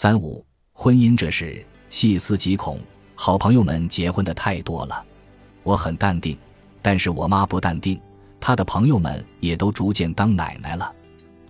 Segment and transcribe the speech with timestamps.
[0.00, 2.78] 三五婚姻这事细思极恐，
[3.16, 5.04] 好朋友们结婚的太多了。
[5.64, 6.38] 我很淡定，
[6.80, 8.00] 但是我妈不淡定，
[8.38, 10.94] 她的朋友们也都逐渐当奶奶了。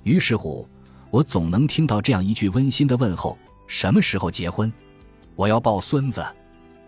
[0.02, 0.66] 于是乎，
[1.10, 4.72] 我总能听到这样一句温馨的问候：什么时候结婚？
[5.36, 6.24] 我要抱孙子。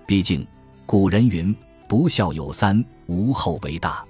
[0.07, 0.47] 毕竟，
[0.87, 1.55] 古人云
[1.87, 4.03] ：“不孝有三，无后为大。”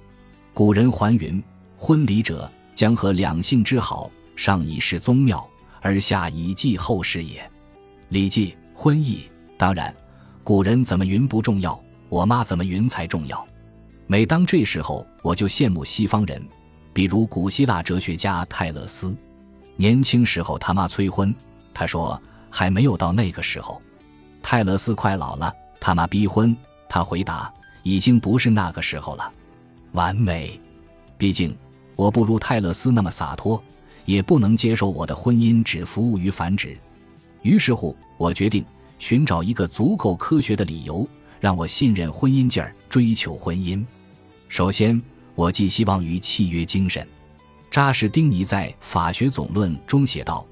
[0.55, 1.43] 古人还云
[1.77, 5.45] ：“婚礼者，将和两性之好，上以事宗庙，
[5.81, 7.43] 而下以继后世也。”
[8.09, 9.29] 《礼记·婚义》。
[9.57, 9.95] 当然，
[10.43, 11.79] 古人怎么云不重要，
[12.09, 13.47] 我妈怎么云才重要。
[14.07, 16.43] 每当这时候，我就羡慕西方人，
[16.93, 19.17] 比如古希腊哲学家泰勒斯。
[19.77, 21.35] 年轻时候他妈催婚，
[21.73, 22.21] 他说
[22.51, 23.81] 还没有到那个时候。
[24.43, 25.53] 泰勒斯快老了。
[25.79, 26.55] 他妈逼婚，
[26.89, 27.51] 他回答
[27.83, 29.33] ：“已经不是那个时候了。”
[29.93, 30.61] 完美。
[31.17, 31.57] 毕竟
[31.97, 33.63] 我不如泰勒斯那么洒脱，
[34.05, 36.77] 也不能接受我的婚姻只服务于繁殖。
[37.43, 38.65] 于是乎，我决定
[38.99, 41.09] 寻找一个足够科学的理由，
[41.41, 43.85] 让我信任婚姻劲儿，追求婚姻。
[44.49, 45.01] 首先，
[45.35, 47.07] 我寄希望于契约精神。
[47.71, 50.47] 扎什丁尼在《法学总论》中写道。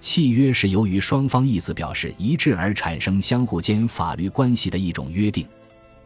[0.00, 5.46] 契约是由于双方意思表示一致而产生相互间法律关系的一种约定。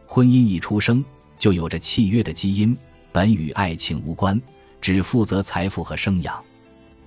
[0.05, 1.05] 婚姻一出生
[1.39, 2.75] 就有着契约的基因，
[3.13, 4.41] 本与爱情无关，
[4.81, 6.43] 只负责财富和生养。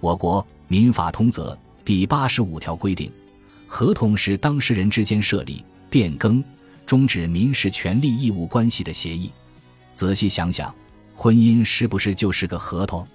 [0.00, 1.52] 我国《民法通则》
[1.84, 3.10] 第八十五条规定，
[3.66, 6.42] 合同是当事人之间设立、变更、
[6.86, 9.30] 终止民事权利义务关系的协议。
[9.94, 10.72] 仔细想想，
[11.14, 13.06] 婚姻是不是就是个合同？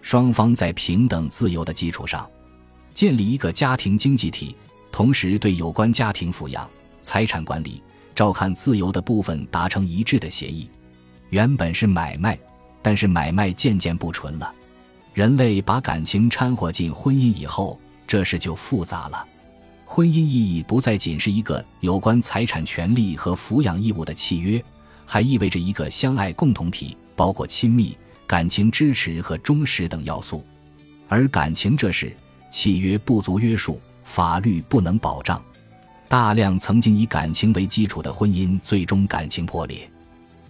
[0.00, 2.28] 双方在平等自由的基础上。
[2.94, 4.56] 建立一个家庭经济体，
[4.90, 6.68] 同时对有关家庭抚养、
[7.02, 7.82] 财产管理、
[8.14, 10.68] 照看自由的部分达成一致的协议。
[11.30, 12.38] 原本是买卖，
[12.82, 14.54] 但是买卖渐渐不纯了。
[15.14, 19.26] 人类把感情掺和进婚姻以后，这事就复杂了。
[19.84, 24.62] 婚姻意义不再仅是一个有关财产权利和抚养义务的契约，
[25.04, 27.96] 还意味着一个相爱共同体，包括亲密、
[28.26, 30.44] 感情支持和忠实等要素。
[31.08, 32.14] 而感情这事。
[32.54, 35.42] 契约不足约束，法律不能保障，
[36.06, 39.90] 大量曾经以感情为基础的婚姻最终感情破裂。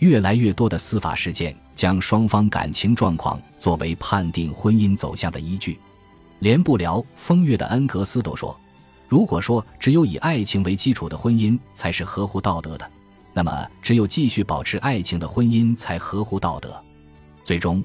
[0.02, 5.78] 越来越多的司法事件将双方感情状况作为判定婚姻走向的依据。
[6.40, 8.58] 连不聊风月的恩格斯都说
[9.06, 12.90] ：“如果说只有以爱情为基础的婚姻才是合乎道德的，
[13.32, 16.74] 那么只有继续保持爱情的婚姻才合乎道德。”
[17.44, 17.82] 最终。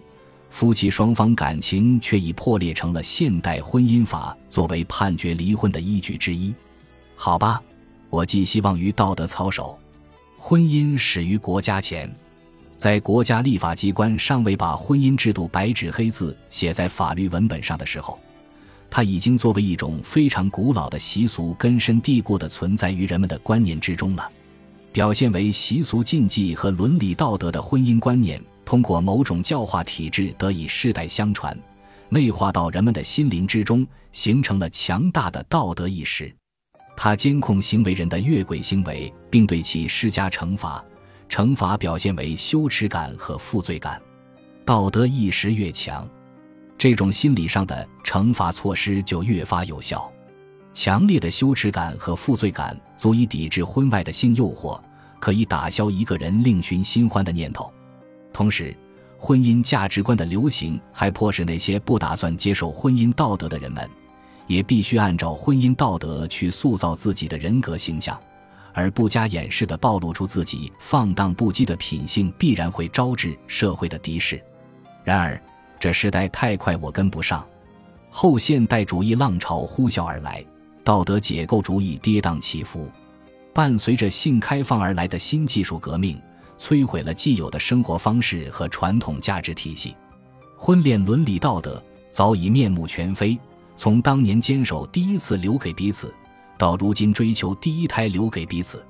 [0.49, 6.55] 夫妻双方感情却已破裂成了现代婚姻法作为判决离婚的依据之一。
[7.15, 7.61] 好吧，
[8.09, 9.77] 我寄希望于道德操守。
[10.49, 12.09] 婚姻始于国家前，
[12.77, 18.17] 在国家立法机关尚未把婚姻制度白纸黑字写在法律文本上的时候，
[18.89, 24.31] 它已经作为一种非常古老的习俗，根深蒂固地存在于人们的观念之中了。
[24.93, 28.41] 表现为习俗禁忌和伦理道德的婚姻观念。
[28.63, 31.59] 通过某种教化体制得以世代相传，
[32.07, 36.33] 内化到人们的心灵之中，形成了强大的道德意识。
[36.99, 40.83] 它监控行为人的越轨行为，并对其施加惩罚。
[41.29, 44.01] 惩罚表现为羞耻感和负罪感。
[44.65, 46.09] 道德意识越强，
[46.75, 50.11] 这种心理上的惩罚措施就越发有效。
[50.73, 54.79] 强烈的羞耻感和负罪感足以抵制婚外的性诱惑，
[55.19, 57.71] 可以打消一个人另寻新欢的念头。
[58.33, 58.75] 同时，
[59.19, 63.87] 婚姻价值观的流行还迫使那些不打算接受婚姻道德的人们，
[64.47, 68.19] 也必须按照婚姻道德去塑造自己的人格形象，
[68.73, 74.41] 而不加掩饰地暴露出自己放荡不羁的品性，必然会招致社会的敌视。
[75.03, 75.39] 然而，
[75.79, 77.45] 这时代太快，我跟不上。
[78.09, 80.43] 后现代主义浪潮呼啸而来，
[80.83, 82.89] 道德解构主义跌宕起伏，
[83.53, 86.19] 伴随着性开放而来的新技术革命。
[86.59, 89.95] 摧毁了既有的生活方式和传统价值体系，
[90.57, 93.37] 婚恋伦理道德早已面目全非。
[93.77, 96.11] 从当年坚守第一次留给彼此，
[96.57, 98.83] 到如今追求第一胎留给彼此，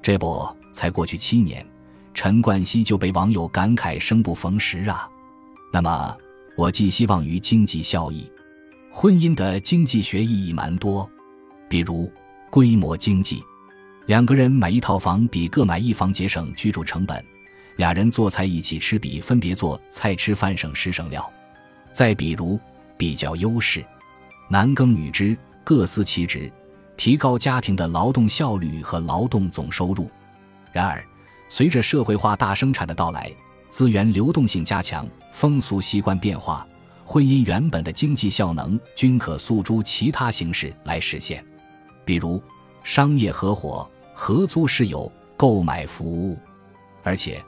[0.00, 1.64] 这不才过去七年，
[2.14, 5.06] 陈冠希就被网友感慨生不逢时啊。
[5.70, 6.16] 那么，
[6.56, 8.26] 我寄希望于经济效益。
[8.90, 11.08] 婚姻的经济学意义蛮多，
[11.68, 12.10] 比如
[12.50, 13.42] 规模经济。
[14.06, 17.22] 两个人买一套房比各买一房节省居住成本，
[17.76, 21.30] 俩人做菜一起吃比分别做菜吃饭省时省料。
[21.92, 22.58] 再比如
[22.96, 23.84] 比较优势，
[24.52, 25.34] 男耕女织
[25.64, 26.52] 各司其职，
[26.94, 30.10] 提高家庭的劳动效率和劳动总收入。
[30.72, 31.02] 然而，
[31.48, 33.34] 随着社会化大生产的到来，
[33.70, 36.68] 资源流动性加强，风俗习惯变化，
[37.02, 41.42] 婚姻原本的经济效能均可诉诸其他形式来实现。
[42.04, 42.38] 比如
[42.84, 46.38] 商业合伙、合租室友、购买服务。
[47.02, 47.42] 而且，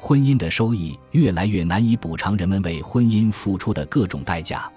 [0.00, 4.68] 婚姻的收益越来越难以补偿人们为婚姻付出的各种代价，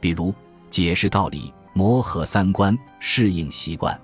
[0.00, 0.34] 比如
[0.74, 3.96] 解释道理、磨合三观、适应习惯。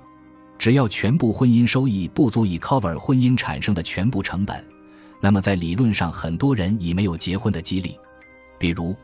[0.56, 4.64] 只要全部婚姻收益不足以 cover 婚姻产生的全部成本，
[5.20, 7.98] 那么在理论上，很多人已没有结婚的激励。
[8.56, 8.94] 比如，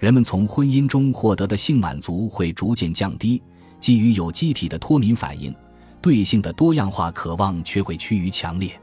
[0.00, 3.40] 人们从婚姻中获得的性满足会逐渐降低，
[3.78, 5.54] 基于有机体的脱敏反应，
[6.00, 8.76] 对性的多样化渴望却会趋于强烈。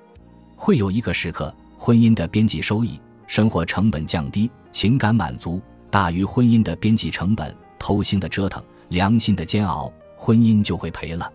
[0.55, 2.97] 会有一个时刻，婚姻的边际收益、
[3.27, 11.31] 生活成本降低，情感满足大于婚姻的边际成本，偷腥的折腾，良心的煎熬，婚姻就会赔了。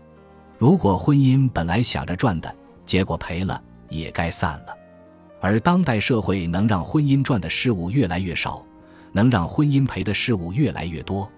[0.57, 2.55] 如果婚姻本来想着赚的，
[2.85, 4.77] 结果赔了，也该散了。
[5.41, 8.63] 而当代社会能让婚姻赚的事物越来越少，
[9.11, 11.29] 能让婚姻赔的事物越来越多，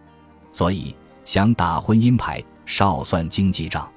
[0.51, 0.95] 所以
[1.25, 3.89] 想打婚姻牌，少算经济账。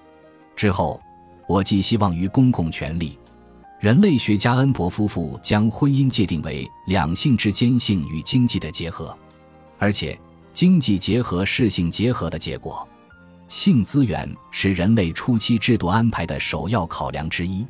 [0.56, 1.00] 之后，
[1.46, 3.18] 我寄希望于公共权力。
[3.78, 9.16] 人类学家恩伯夫妇将婚姻界定为两性之间性与经济的结合，
[9.78, 10.18] 而且
[10.52, 12.86] 经济结合是性结合的结果。
[13.48, 17.66] 性资源是人类初期制度安排的首要考量之一。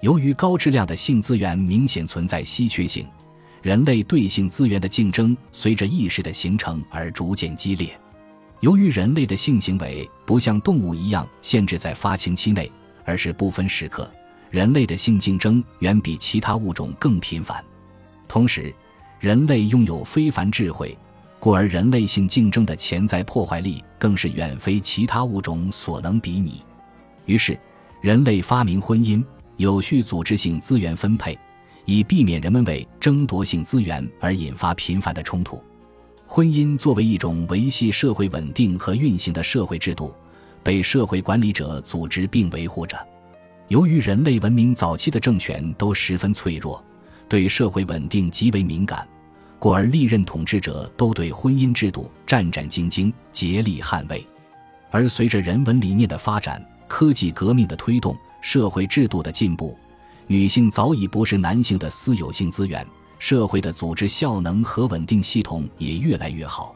[0.00, 3.06] 由于高质量的性资源明显存在稀缺性，
[3.62, 7.96] 人类对性资源的竞争随着意识的形成而逐渐激烈。
[8.58, 12.70] 由于人类的性行为不像动物一样限制在发情期内，
[13.04, 14.10] 而是不分时刻，
[14.50, 17.64] 人类的性竞争远比其他物种更频繁。
[18.26, 18.74] 同时，
[19.20, 20.98] 人类拥有非凡智慧。
[21.44, 26.62] 故而，人类性竞争的潜在破坏力更是远非其他物种所能比拟。
[27.26, 27.58] 于是，
[28.00, 29.20] 人类发明婚姻，
[29.56, 31.36] 有序组织性资源分配，
[31.84, 35.60] 以避免人们为争夺性资源而引发频繁的冲突。
[36.28, 40.14] 婚姻作为一种维系社会稳定和运行的社会制度，
[40.62, 42.96] 被社会管理者组织并维护着。
[43.66, 46.80] 由于人类文明早期的政权都十分脆弱，
[47.28, 49.04] 对社会稳定极为敏感。
[49.62, 54.26] 故而，历任统治者都对婚姻制度战战兢兢，竭力捍卫。
[54.90, 59.78] 而随着人文理念的发展、科技革命的推动、社会制度的进步，
[60.26, 62.84] 女性早已不是男性的私有性资源，
[63.20, 66.74] 社会的组织效能和稳定系统也越来越好。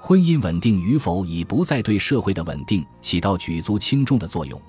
[0.00, 4.60] 婚姻稳定与否已不再对社会的稳定起到举足轻重的作用，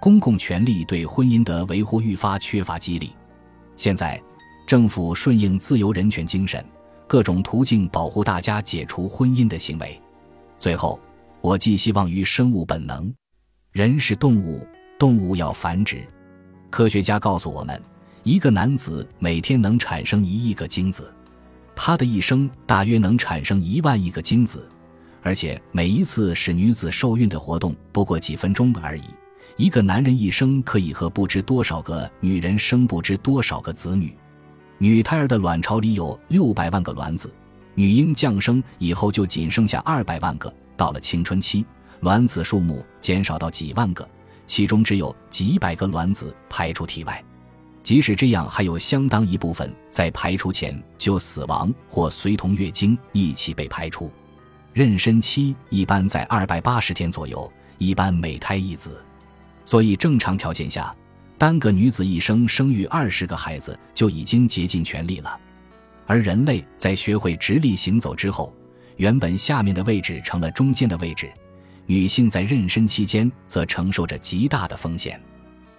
[0.00, 3.12] 公共权力对婚姻的维护愈发缺乏激励。
[3.76, 4.20] 现在，
[4.66, 6.64] 政府顺应自由人权精神。
[7.06, 10.00] 各种途径保护大家解除婚姻的行为。
[10.58, 10.98] 最后，
[11.40, 13.12] 我寄希望于生物本能。
[13.72, 14.66] 人是动物，
[14.98, 16.02] 动物要繁殖。
[16.70, 17.80] 科学家告诉我们，
[18.22, 21.12] 一个男子每天能产生一亿个精子，
[21.76, 24.66] 他的一生大约能产生一万亿个精子，
[25.22, 29.02] 而且每一次使女子受孕的活动不过几分钟而已。
[29.56, 34.16] 一个男人一生可以和不知多少个女人生不知多少个子女。
[34.84, 37.32] 女胎儿的卵巢里有六百万个卵子，
[37.74, 40.52] 女婴降生以后就仅剩下二百万个。
[40.76, 41.64] 到了青春期，
[42.00, 44.06] 卵子数目减少到几万个，
[44.46, 47.24] 其中只有几百个卵子排出体外。
[47.82, 54.12] 即使这样，还有相当一部分在排出前就死亡或随同月经一起被排出。
[54.74, 59.02] 妊娠期一般在二百八十天左右，一般每胎一子，
[59.64, 60.94] 所以正常条件下。
[61.36, 65.38] 单个女子一生生育二十个孩子就已经竭尽全力了，
[66.06, 68.54] 而人类在学会直立行走之后，
[68.96, 71.30] 原本下面的位置成了中间的位置。
[71.86, 75.20] 女性在妊娠期间则承受着极大的风险，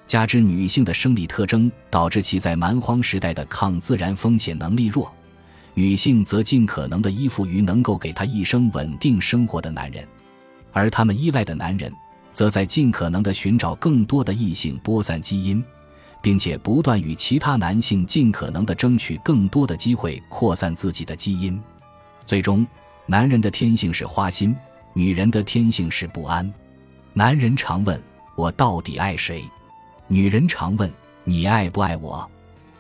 [0.06, 5.12] 加之女性的生理特征导致其在蛮荒时代的抗自然风险能力弱，
[5.74, 10.08] 女性则尽可能的依附于能够给她一生稳定生活的男人，
[10.74, 11.92] 而他们依赖的男人。
[12.36, 15.64] 则在尽可能的寻找更多的异性播散基因，
[16.22, 21.58] 并且不断与其他男性尽可能的争取更多的机会扩散自己的基因。
[22.26, 22.68] 最终，
[23.06, 24.54] 男人的天性是花心，
[24.92, 26.54] 女人的天性是不安。
[27.14, 28.04] 男人常问
[28.36, 29.42] 我到底爱谁，
[30.10, 30.92] 女人常问
[31.24, 32.30] 你爱不爱我。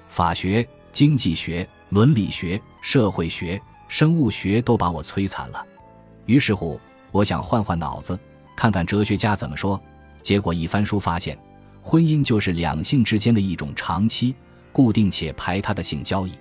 [0.09, 5.65] 法学、经济学、伦理学、社会学、生物学都把我摧残了。
[6.25, 6.77] 于是乎，
[7.13, 8.19] 我想换换脑子。
[8.55, 9.81] 看看哲学家怎么说，
[10.21, 11.37] 结果一翻书发现，
[11.81, 14.33] 婚姻就是两性之间的一种长期、
[14.71, 16.31] 固定且排他的性交易。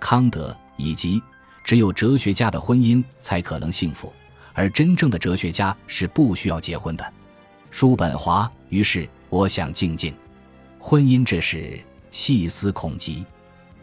[0.00, 1.22] 康德以及
[1.62, 4.12] 只有哲学家的婚姻才可能幸福，
[4.52, 7.12] 而真正的哲学家是不需要结婚的。
[7.70, 8.50] 叔本华。
[8.70, 10.12] 于是我想静静，
[10.80, 11.78] 婚姻这事
[12.10, 13.24] 细思恐极。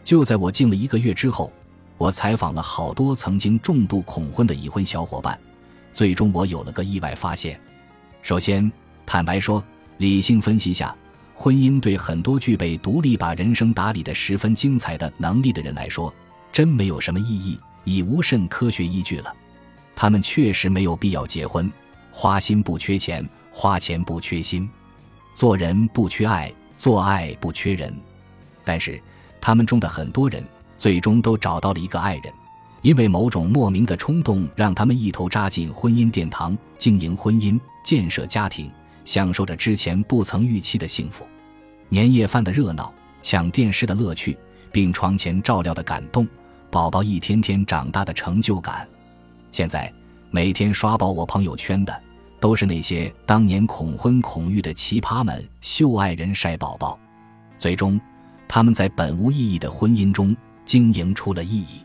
[0.04, 1.50] 就在我静了一个月之后，
[1.96, 5.38] 我采访了好多曾经重度恐婚的已婚小伙伴。
[5.92, 7.60] 最终，我有了个意外发现。
[8.22, 8.70] 首先，
[9.04, 9.62] 坦白说，
[9.98, 10.94] 理性分析下，
[11.34, 16.12] 婚姻对很多具备独立把人生打理的十分精彩的能力的人来说，
[16.50, 19.34] 真没有什么意义，已无甚科学依据了。
[19.94, 21.70] 他们确实没有必要结婚，
[22.10, 24.68] 花心不缺钱，花钱不缺心，
[25.34, 27.94] 做人不缺爱，做爱不缺人。
[28.64, 29.00] 但是，
[29.40, 30.42] 他们中的很多人
[30.78, 32.32] 最终都找到了一个爱人，
[32.82, 38.70] 因为某种莫名的冲动，让他们一头扎进婚姻殿堂，经营婚姻，建设家庭，
[39.04, 41.24] 享受着之前不曾预期的幸福。
[41.88, 44.36] 年夜饭的热闹，抢电视的乐趣，
[44.72, 46.26] 病床前照料的感动，
[46.70, 48.86] 宝宝一天天长大的成就感。
[49.52, 49.92] 现在
[50.32, 52.02] 每天刷爆我朋友圈的，
[52.40, 56.98] 都是那些当年恐婚恐育的奇葩们秀爱人晒宝宝，
[57.58, 58.00] 最终
[58.48, 61.80] 他们在本无意义的婚姻中经营出了意义。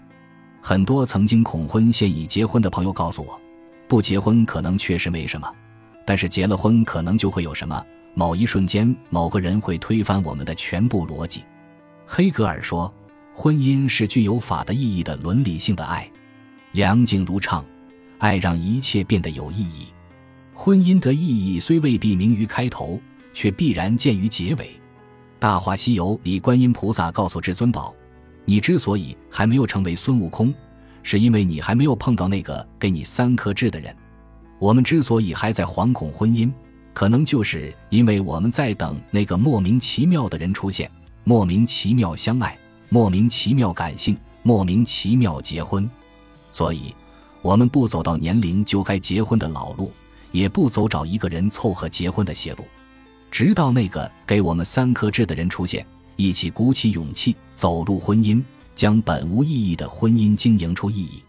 [0.67, 3.39] 很多曾经恐婚现已结婚的朋友告诉我，
[3.87, 5.49] 不结婚可能确实没什么，
[6.05, 7.81] 但是结了婚可能就会有什么。
[8.13, 11.41] 某一瞬间，某个人会推翻我们的全部逻辑。
[12.05, 12.93] 黑格尔说，
[13.33, 16.05] 婚姻是具有法的意义的伦理性的爱。
[16.73, 17.63] 梁静茹唱
[18.19, 19.87] ：“爱让一切变得有意义。”
[20.53, 22.99] 婚姻的意义虽未必明于开头，
[23.33, 24.65] 却必然见于结尾。
[25.39, 27.95] 《大话西游》里，观音菩萨告诉至尊宝
[28.49, 30.53] ：“你之所以还没有成为孙悟空，
[31.03, 33.93] 是因为你还没有碰到那个给你三颗痣的人。
[34.57, 36.49] 我们之所以还在惶恐婚姻，
[36.93, 40.89] 可能就是因为我们在等那个莫名其妙的人出现，
[41.25, 45.87] 莫名其妙相爱，莫名其妙感性，莫名其妙结婚。”
[46.53, 46.95] 所以，
[47.41, 49.91] 我们不走到年龄就该结婚的老路，
[50.31, 52.63] 也不走找一个人凑合结婚的邪路，
[53.29, 55.85] 直到那个给我们三颗痣的人出现，
[56.17, 58.43] 一起鼓起勇气走入婚姻，
[58.75, 61.23] 将本无意义的婚姻经营出意义。